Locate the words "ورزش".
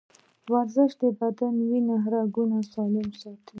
0.51-0.91